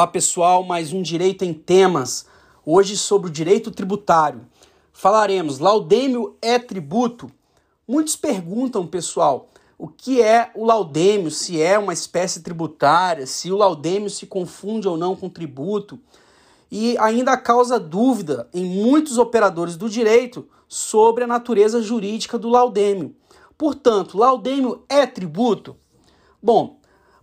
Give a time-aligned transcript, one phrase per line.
[0.00, 2.24] Olá pessoal, mais um Direito em Temas.
[2.64, 4.46] Hoje sobre o direito tributário.
[4.94, 7.30] Falaremos: laudêmio é tributo?
[7.86, 13.58] Muitos perguntam, pessoal, o que é o laudêmio, se é uma espécie tributária, se o
[13.58, 16.00] laudêmio se confunde ou não com tributo.
[16.72, 23.14] E ainda causa dúvida em muitos operadores do direito sobre a natureza jurídica do laudêmio.
[23.58, 25.76] Portanto, laudêmio é tributo?
[26.42, 26.79] Bom,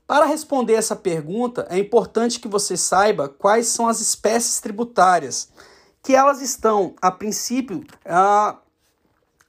[0.07, 5.49] para responder essa pergunta, é importante que você saiba quais são as espécies tributárias,
[6.01, 8.57] que elas estão, a princípio, ah,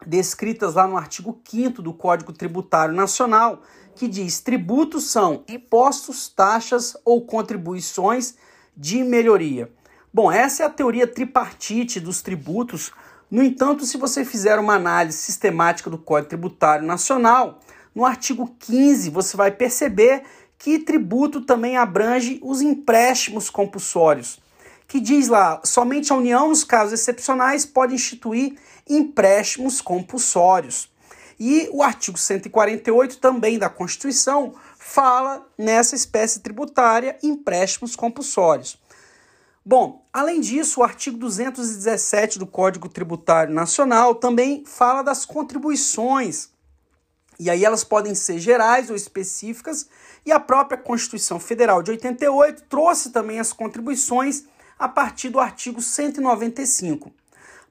[0.05, 3.63] descritas lá no artigo 5 do Código Tributário Nacional,
[3.95, 8.35] que diz: tributos são impostos, taxas ou contribuições
[8.77, 9.71] de melhoria.
[10.13, 12.91] Bom, essa é a teoria tripartite dos tributos.
[13.31, 17.61] No entanto, se você fizer uma análise sistemática do Código Tributário Nacional,
[17.95, 20.23] no artigo 15 você vai perceber
[20.59, 24.41] que tributo também abrange os empréstimos compulsórios,
[24.89, 30.91] que diz lá, somente a União, nos casos excepcionais, pode instituir empréstimos compulsórios.
[31.39, 38.77] E o artigo 148 também da Constituição fala nessa espécie tributária empréstimos compulsórios.
[39.65, 46.49] Bom, além disso, o artigo 217 do Código Tributário Nacional também fala das contribuições
[47.39, 49.89] e aí elas podem ser gerais ou específicas,
[50.27, 54.45] e a própria Constituição Federal de 88 trouxe também as contribuições
[54.79, 57.13] a partir do artigo 195.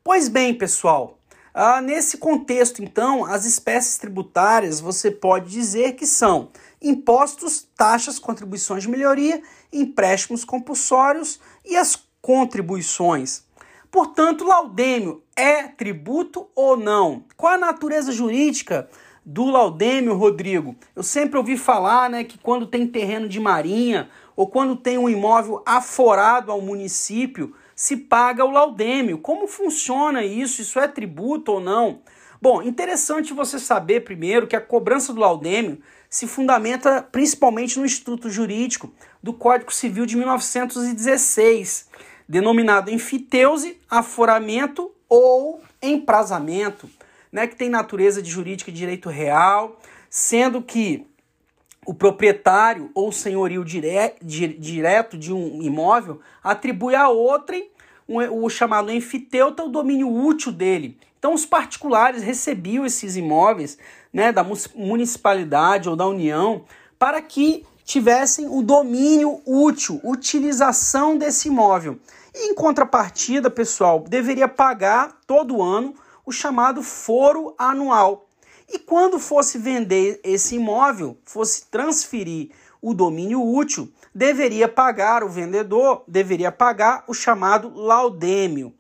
[0.04, 1.18] Pois bem, pessoal,
[1.54, 6.50] ah, nesse contexto, então, as espécies tributárias você pode dizer que são
[6.82, 9.42] impostos, taxas, contribuições de melhoria,
[9.74, 13.44] empréstimos compulsórios e as contribuições.
[13.90, 17.26] Portanto, laudêmio é tributo ou não?
[17.36, 18.88] Qual a natureza jurídica
[19.28, 20.74] do Laudêmio Rodrigo.
[20.96, 25.10] Eu sempre ouvi falar né, que quando tem terreno de marinha ou quando tem um
[25.10, 29.18] imóvel aforado ao município, se paga o laudêmio.
[29.18, 30.62] Como funciona isso?
[30.62, 32.00] Isso é tributo ou não?
[32.42, 38.30] Bom, interessante você saber primeiro que a cobrança do laudêmio se fundamenta principalmente no Instituto
[38.30, 41.90] Jurídico do Código Civil de 1916,
[42.30, 46.90] denominado enfiteuse, aforamento ou emprazamento
[47.38, 49.78] né, que tem natureza de jurídica de direito real,
[50.10, 51.06] sendo que
[51.86, 54.16] o proprietário ou senhorio dire,
[54.58, 57.70] direto de um imóvel atribui a outrem
[58.08, 60.98] o, o chamado enfiteuta o domínio útil dele.
[61.20, 63.78] Então os particulares recebiam esses imóveis
[64.12, 64.44] né, da
[64.74, 66.66] municipalidade ou da União
[66.98, 72.00] para que tivessem o domínio útil, utilização desse imóvel.
[72.34, 75.94] E em contrapartida, pessoal, deveria pagar todo ano
[76.28, 78.28] o chamado foro anual.
[78.68, 82.52] E quando fosse vender esse imóvel, fosse transferir
[82.82, 88.74] o domínio útil, deveria pagar o vendedor, deveria pagar o chamado laudêmio.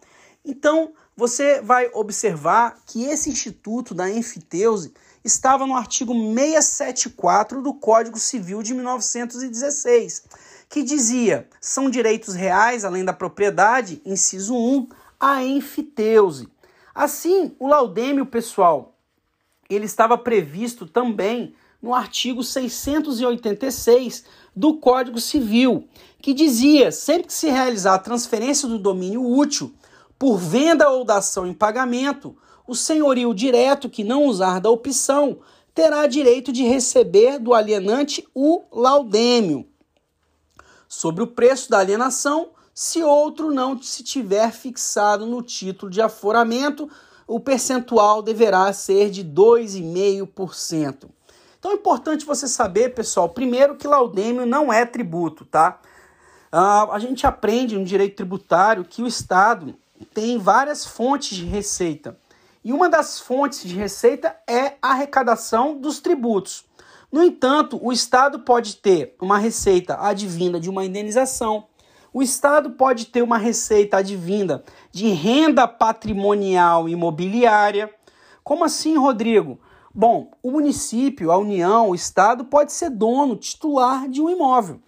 [0.43, 4.93] Então, você vai observar que esse instituto da enfiteuse
[5.23, 10.23] estava no artigo 674 do Código Civil de 1916,
[10.67, 16.49] que dizia: são direitos reais, além da propriedade, inciso 1, a enfiteuse.
[16.97, 18.97] Assim, o laudêmio pessoal,
[19.69, 24.25] ele estava previsto também no artigo 686
[24.55, 25.87] do Código Civil,
[26.19, 29.75] que dizia: sempre que se realizar a transferência do domínio útil
[30.17, 32.35] por venda ou dação em pagamento,
[32.65, 35.37] o senhorio direto que não usar da opção
[35.75, 39.67] terá direito de receber do alienante o laudêmio.
[40.87, 46.87] Sobre o preço da alienação se outro não se tiver fixado no título de aforamento,
[47.25, 51.09] o percentual deverá ser de 2,5%.
[51.57, 55.79] Então é importante você saber, pessoal, primeiro que laudêmio não é tributo, tá?
[56.53, 59.73] Uh, a gente aprende no direito tributário que o Estado
[60.13, 62.15] tem várias fontes de receita.
[62.63, 66.63] E uma das fontes de receita é a arrecadação dos tributos.
[67.11, 71.65] No entanto, o Estado pode ter uma receita advinda de uma indenização,
[72.13, 77.93] o Estado pode ter uma receita advinda de renda patrimonial imobiliária.
[78.43, 79.59] Como assim, Rodrigo?
[79.93, 84.79] Bom, o município, a União, o Estado pode ser dono titular de um imóvel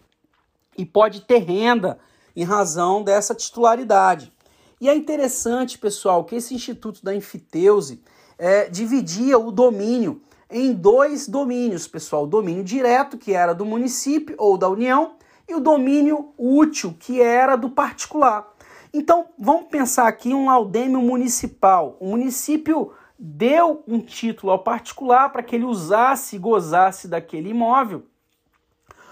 [0.77, 1.99] e pode ter renda
[2.35, 4.31] em razão dessa titularidade.
[4.79, 8.01] E é interessante, pessoal, que esse Instituto da Enfiteuse
[8.37, 14.35] é, dividia o domínio em dois domínios, pessoal: o domínio direto, que era do município
[14.37, 15.15] ou da União,
[15.49, 18.55] e o domínio útil, que era do particular.
[18.93, 21.97] Então, vamos pensar aqui um laudêmio municipal.
[21.99, 28.03] O município deu um título ao particular para que ele usasse e gozasse daquele imóvel.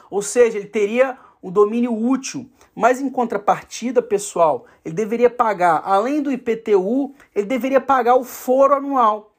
[0.09, 6.21] Ou seja, ele teria o domínio útil, mas em contrapartida, pessoal, ele deveria pagar, além
[6.21, 9.33] do IPTU, ele deveria pagar o foro anual.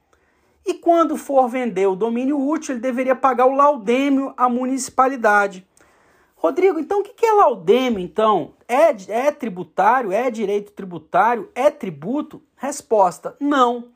[0.67, 5.68] E quando for vender o domínio útil, ele deveria pagar o laudêmio à municipalidade.
[6.41, 8.55] Rodrigo, então o que é laudêmio, então?
[8.69, 10.13] É, é tributário?
[10.13, 11.51] É direito tributário?
[11.53, 12.41] É tributo?
[12.57, 13.89] Resposta, não.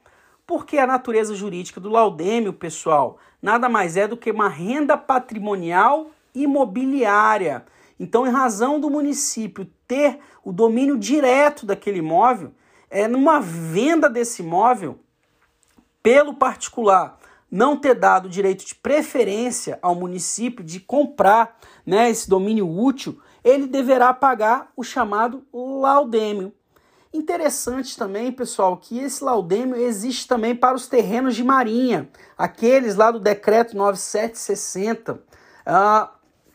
[0.44, 6.10] Porque a natureza jurídica do laudêmio, pessoal, nada mais é do que uma renda patrimonial
[6.34, 7.64] imobiliária.
[7.98, 12.50] Então, em razão do município ter o domínio direto daquele imóvel,
[12.90, 14.98] é numa venda desse imóvel
[16.02, 17.21] pelo particular
[17.52, 23.66] não ter dado direito de preferência ao município de comprar né, esse domínio útil, ele
[23.66, 26.54] deverá pagar o chamado laudêmio.
[27.12, 32.08] Interessante também, pessoal, que esse laudêmio existe também para os terrenos de marinha,
[32.38, 36.08] aqueles lá do decreto 9760, uh,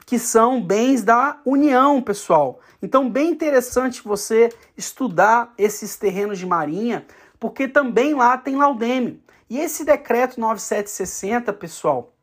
[0.03, 2.59] que são bens da União, pessoal.
[2.81, 7.05] Então, bem interessante você estudar esses terrenos de marinha,
[7.39, 9.21] porque também lá tem laudêmio.
[9.49, 12.13] E esse decreto 9760, pessoal,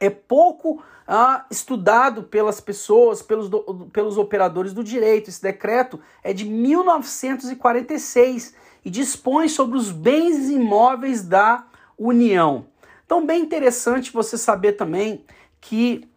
[0.00, 5.28] é pouco ah, estudado pelas pessoas, pelos, do, pelos operadores do direito.
[5.28, 8.54] Esse decreto é de 1946
[8.84, 11.64] e dispõe sobre os bens imóveis da
[11.96, 12.66] União.
[13.04, 15.24] Então, bem interessante você saber também
[15.60, 16.08] que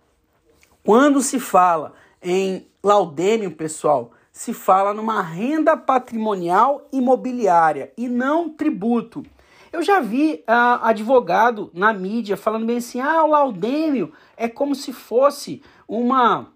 [0.83, 9.23] quando se fala em laudêmio, pessoal, se fala numa renda patrimonial imobiliária e não tributo.
[9.71, 14.75] Eu já vi uh, advogado na mídia falando bem assim: ah, o laudêmio é como
[14.75, 16.47] se fosse uma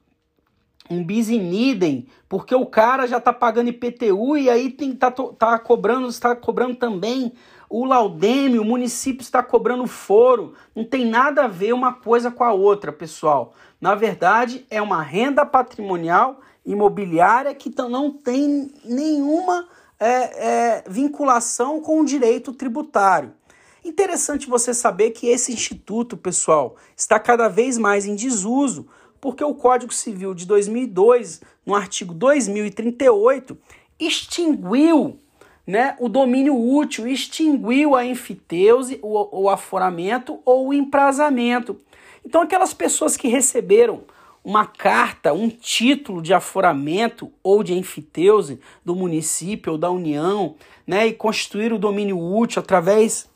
[0.90, 5.58] um bis idem, porque o cara já tá pagando IPTU e aí tem tá, tá
[5.58, 7.32] cobrando, está cobrando também
[7.70, 10.54] o laudêmio, o município está cobrando foro.
[10.76, 13.54] Não tem nada a ver uma coisa com a outra, pessoal.
[13.82, 19.68] Na verdade, é uma renda patrimonial imobiliária que não tem nenhuma
[20.00, 23.34] é, é, vinculação com o direito tributário.
[23.84, 28.88] Interessante você saber que esse instituto, pessoal, está cada vez mais em desuso,
[29.20, 33.58] porque o Código Civil de 2002, no artigo 2038,
[34.00, 35.20] extinguiu
[35.66, 41.78] né, o domínio útil, extinguiu a enfiteuse, o, o aforamento ou o emprazamento.
[42.26, 44.04] Então, aquelas pessoas que receberam
[44.44, 50.56] uma carta, um título de aforamento ou de enfiteuse do município ou da União,
[50.86, 53.28] né, e constituir o domínio útil através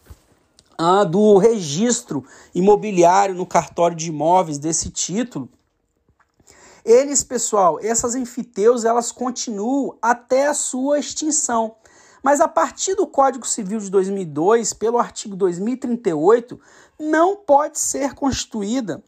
[0.78, 5.50] ah, do registro imobiliário no cartório de imóveis desse título.
[6.84, 11.76] Eles, pessoal, essas enfiteus, elas continuam até a sua extinção.
[12.24, 16.60] Mas a partir do Código Civil de 2002, pelo artigo 2038,
[17.00, 19.04] não pode ser constituída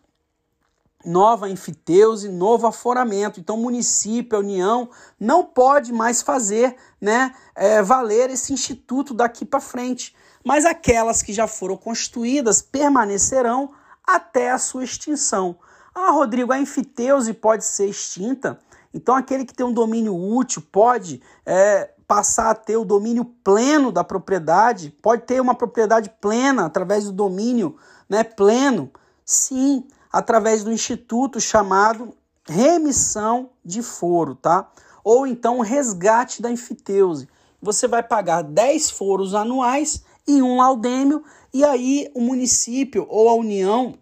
[1.05, 3.39] nova enfiteuse, novo aforamento.
[3.39, 9.45] Então, o município, a União, não pode mais fazer né, é, valer esse instituto daqui
[9.45, 10.15] para frente.
[10.43, 13.71] Mas aquelas que já foram constituídas permanecerão
[14.05, 15.57] até a sua extinção.
[15.93, 18.59] Ah, Rodrigo, a enfiteuse pode ser extinta?
[18.93, 23.91] Então, aquele que tem um domínio útil pode é, passar a ter o domínio pleno
[23.91, 24.89] da propriedade?
[25.01, 27.77] Pode ter uma propriedade plena através do domínio
[28.09, 28.91] né, pleno?
[29.23, 32.13] Sim, através do instituto chamado
[32.47, 34.71] remissão de foro, tá?
[35.04, 37.28] Ou então resgate da enfiteuse.
[37.61, 41.23] Você vai pagar 10 foros anuais e um laudêmio,
[41.54, 43.95] e aí o município ou a União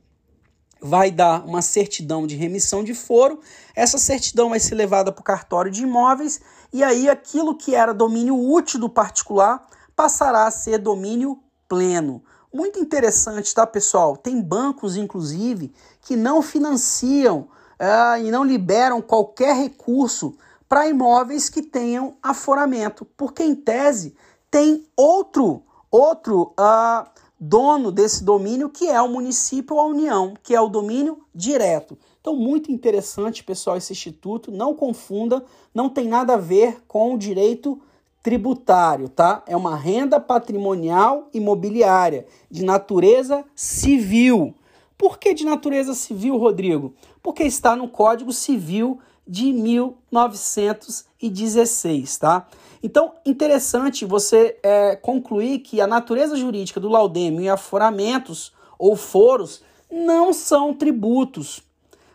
[0.82, 3.40] vai dar uma certidão de remissão de foro.
[3.76, 6.40] Essa certidão vai ser levada para o cartório de imóveis,
[6.72, 12.24] e aí aquilo que era domínio útil do particular passará a ser domínio pleno.
[12.54, 14.16] Muito interessante, tá, pessoal?
[14.16, 17.48] Tem bancos, inclusive, que não financiam
[17.80, 20.36] uh, e não liberam qualquer recurso
[20.68, 24.16] para imóveis que tenham aforamento, porque em tese
[24.50, 27.08] tem outro outro uh,
[27.40, 31.98] dono desse domínio que é o município ou a União, que é o domínio direto.
[32.20, 34.52] Então, muito interessante, pessoal, esse instituto.
[34.52, 37.82] Não confunda, não tem nada a ver com o direito
[38.28, 39.42] tributário, tá?
[39.48, 44.54] É uma renda patrimonial imobiliária de natureza civil.
[44.98, 46.94] Por que de natureza civil, Rodrigo?
[47.24, 52.46] Porque está no Código Civil de 1916, tá?
[52.84, 59.64] Então, interessante você é, concluir que a natureza jurídica do laudêmio e aforamentos ou foros
[59.90, 61.64] não são tributos,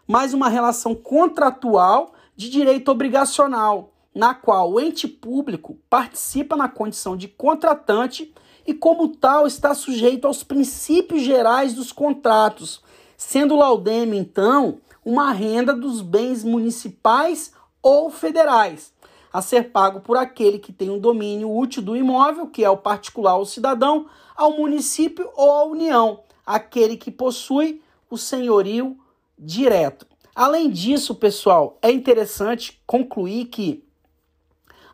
[0.06, 7.16] mas uma relação contratual de direito obrigacional, na qual o ente público participa na condição
[7.16, 8.32] de contratante
[8.66, 12.82] e, como tal, está sujeito aos princípios gerais dos contratos,
[13.16, 17.52] sendo o laudêmio, então, uma renda dos bens municipais
[17.82, 18.92] ou federais,
[19.32, 22.76] a ser pago por aquele que tem um domínio útil do imóvel, que é o
[22.76, 28.96] particular ou cidadão, ao município ou à União, aquele que possui o senhorio
[29.38, 30.06] direto.
[30.34, 33.84] Além disso, pessoal, é interessante concluir que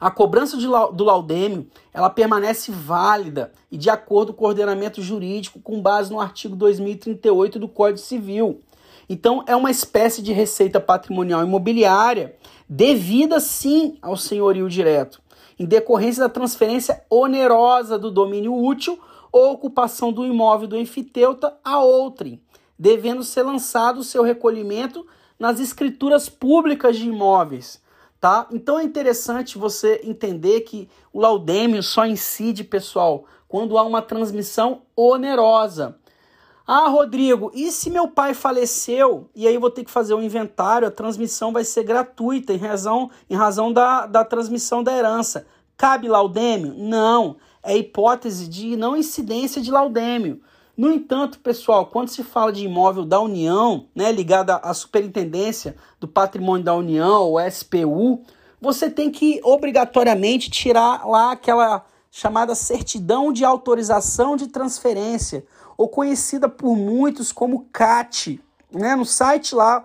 [0.01, 5.83] a cobrança do laudêmio ela permanece válida e de acordo com o ordenamento jurídico com
[5.83, 8.61] base no artigo 2038 do Código Civil.
[9.09, 12.37] Então, é uma espécie de receita patrimonial imobiliária
[12.69, 15.21] devida sim ao senhorio direto,
[15.59, 18.99] em decorrência da transferência onerosa do domínio útil
[19.33, 22.41] ou ocupação do imóvel do enfiteuta a outrem,
[22.79, 25.07] devendo ser lançado o seu recolhimento
[25.39, 27.81] nas escrituras públicas de imóveis.
[28.21, 28.49] Tá?
[28.51, 34.83] Então é interessante você entender que o laudêmio só incide, pessoal, quando há uma transmissão
[34.97, 35.97] onerosa.
[36.67, 40.23] Ah, Rodrigo, e se meu pai faleceu e aí vou ter que fazer o um
[40.23, 45.47] inventário, a transmissão vai ser gratuita em razão, em razão da, da transmissão da herança.
[45.79, 46.75] Cabe laudêmio?
[46.77, 47.37] Não.
[47.63, 50.43] É hipótese de não incidência de laudêmio.
[50.79, 56.07] No entanto, pessoal, quando se fala de imóvel da União, né, ligado à Superintendência do
[56.07, 58.23] Patrimônio da União, o SPU,
[58.61, 65.45] você tem que obrigatoriamente tirar lá aquela chamada certidão de autorização de transferência
[65.77, 68.41] ou conhecida por muitos como CAT.
[68.71, 68.95] Né?
[68.95, 69.85] No site lá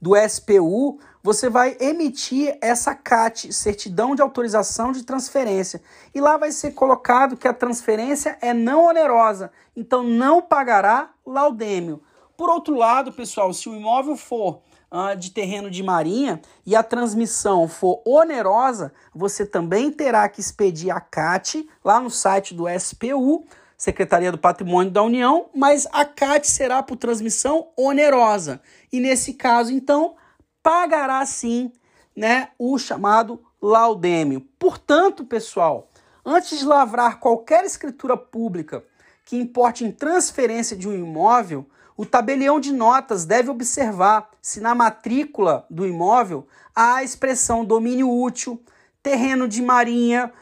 [0.00, 5.80] do SPU, você vai emitir essa CAT, certidão de autorização de transferência.
[6.14, 12.02] E lá vai ser colocado que a transferência é não onerosa, então não pagará laudêmio.
[12.36, 16.82] Por outro lado, pessoal, se o imóvel for uh, de terreno de marinha e a
[16.82, 23.46] transmissão for onerosa, você também terá que expedir a CAT lá no site do SPU
[23.82, 28.62] Secretaria do Patrimônio da União, mas a CAT será por transmissão onerosa.
[28.92, 30.14] E nesse caso, então,
[30.62, 31.72] pagará sim
[32.14, 34.40] né, o chamado laudêmio.
[34.58, 35.88] Portanto, pessoal,
[36.24, 38.84] antes de lavrar qualquer escritura pública
[39.24, 41.66] que importe em transferência de um imóvel,
[41.96, 48.10] o tabelião de notas deve observar se na matrícula do imóvel há a expressão domínio
[48.10, 48.62] útil,
[49.02, 50.32] terreno de marinha,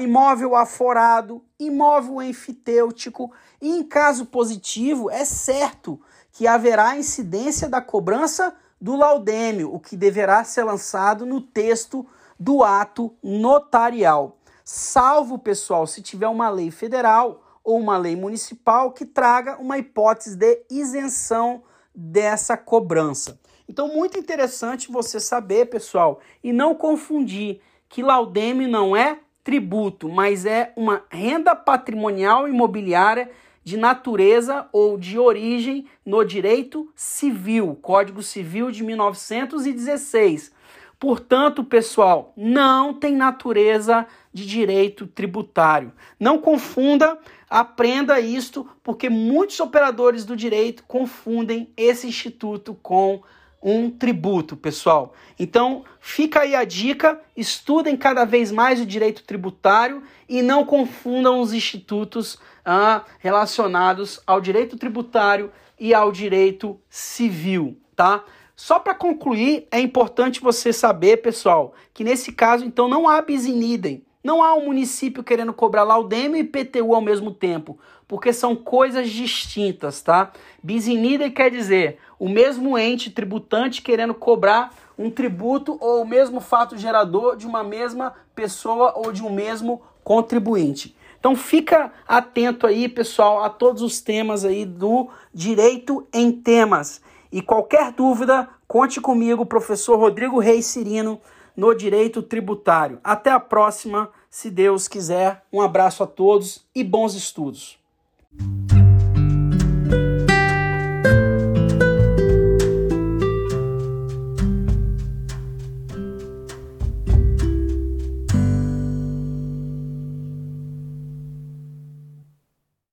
[0.00, 6.00] imóvel aforado, imóvel enfitêutico, e em caso positivo, é certo
[6.32, 12.04] que haverá incidência da cobrança do laudêmio, o que deverá ser lançado no texto
[12.36, 14.38] do ato notarial.
[14.64, 20.34] Salvo, pessoal, se tiver uma lei federal ou uma lei municipal que traga uma hipótese
[20.34, 21.62] de isenção
[21.94, 23.38] dessa cobrança.
[23.68, 30.44] Então, muito interessante você saber, pessoal, e não confundir que laudêmio não é tributo, mas
[30.44, 33.30] é uma renda patrimonial imobiliária
[33.64, 40.52] de natureza ou de origem no direito civil, Código Civil de 1916.
[40.98, 45.92] Portanto, pessoal, não tem natureza de direito tributário.
[46.18, 47.18] Não confunda,
[47.50, 53.20] aprenda isto, porque muitos operadores do direito confundem esse instituto com
[53.62, 55.14] um tributo, pessoal.
[55.38, 61.40] Então, fica aí a dica: estudem cada vez mais o direito tributário e não confundam
[61.40, 68.24] os institutos ah, relacionados ao direito tributário e ao direito civil, tá?
[68.54, 73.46] Só para concluir, é importante você saber, pessoal, que nesse caso, então, não há bis
[73.46, 74.04] in idem.
[74.22, 77.76] Não há um município querendo cobrar laudêmio e IPTU ao mesmo tempo,
[78.06, 80.30] porque são coisas distintas, tá?
[80.62, 86.06] Bis in idem quer dizer o mesmo ente tributante querendo cobrar um tributo ou o
[86.06, 90.94] mesmo fato gerador de uma mesma pessoa ou de um mesmo contribuinte.
[91.22, 97.00] Então fica atento aí, pessoal, a todos os temas aí do direito em temas.
[97.30, 101.20] E qualquer dúvida, conte comigo, professor Rodrigo Reis Cirino,
[101.56, 102.98] no direito tributário.
[103.04, 105.44] Até a próxima, se Deus quiser.
[105.52, 107.78] Um abraço a todos e bons estudos.